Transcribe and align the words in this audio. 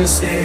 to 0.00 0.08
stay. 0.08 0.39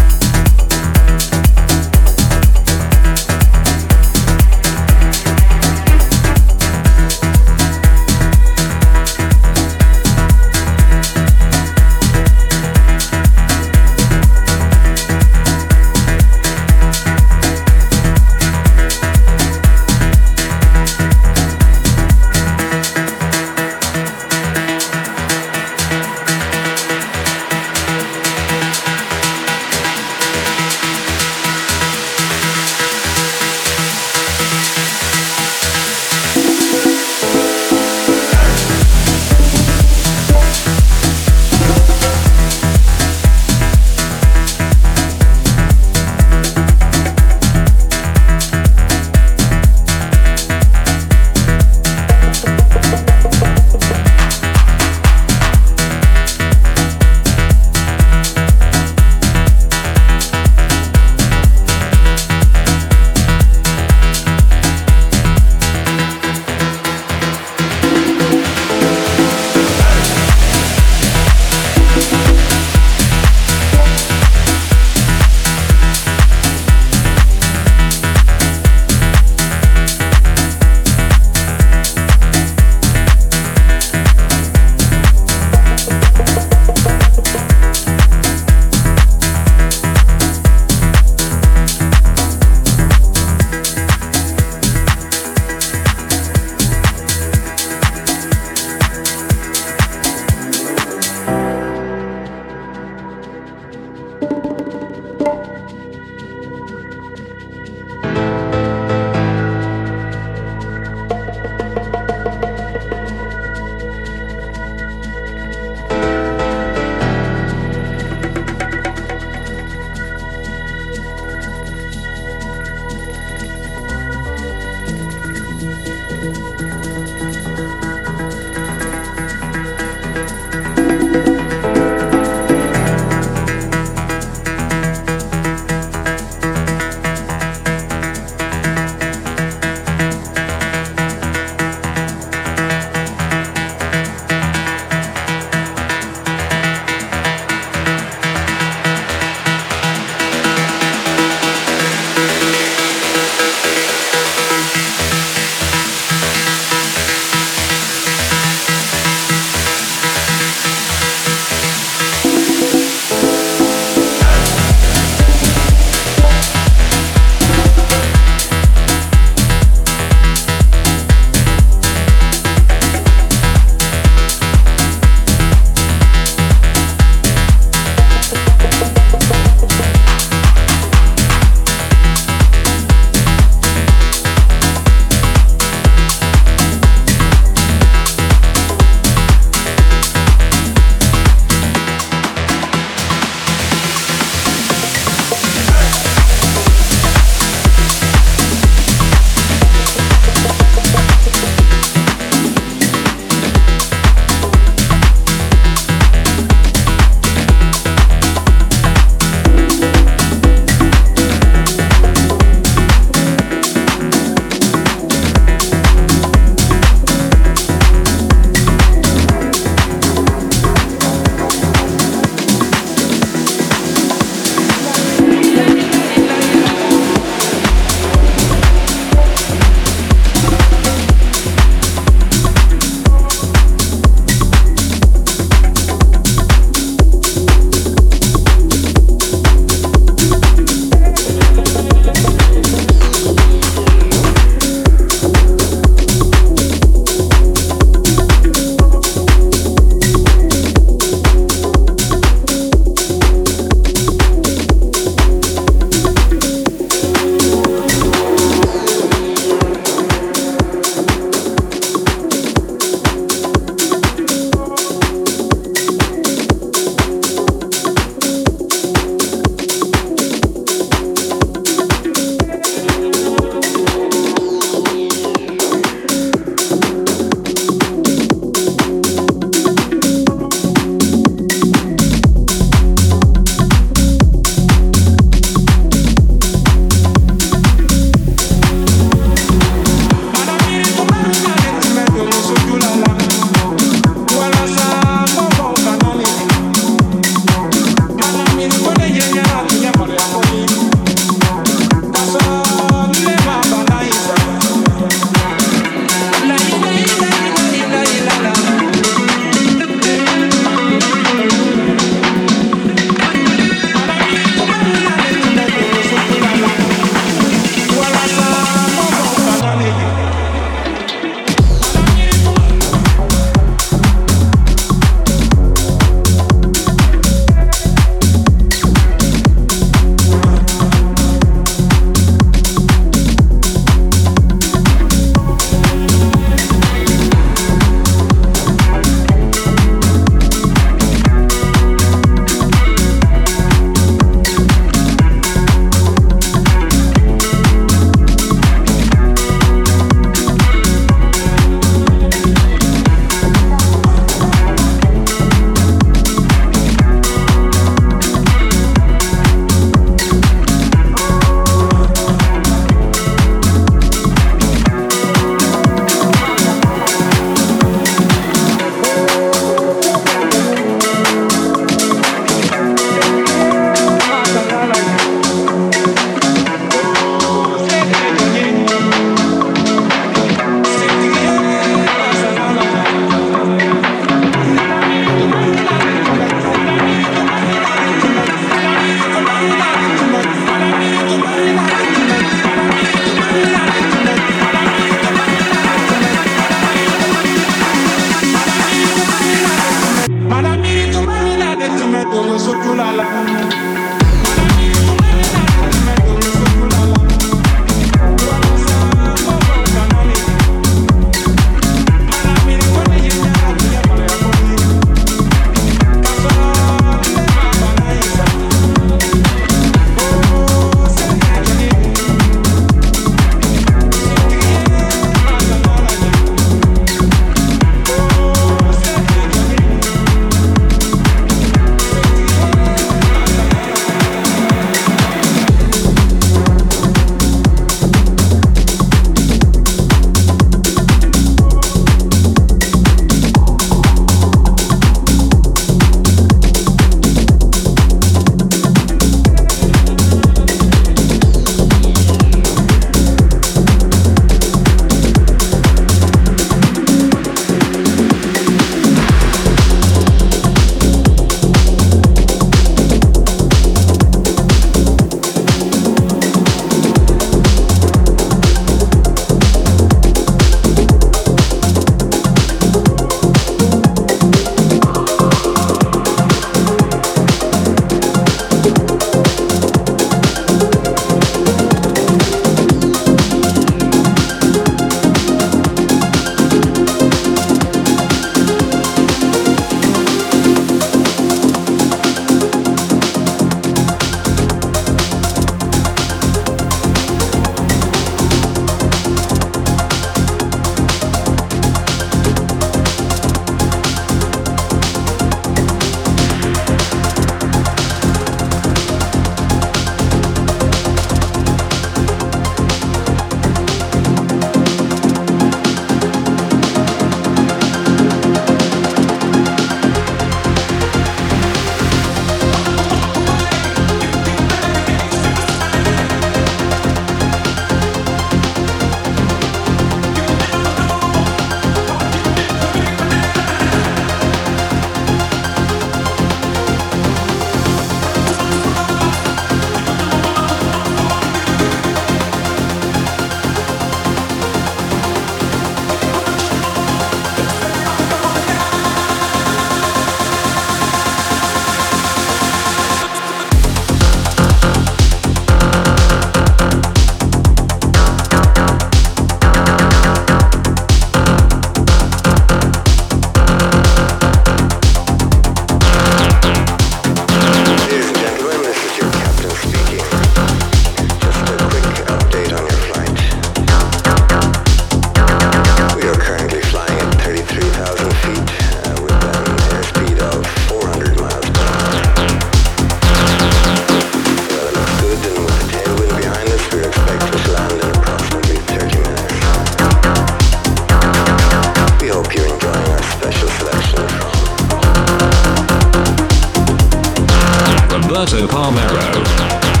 Alberto 598.33 598.65
Palmero. 598.65 600.00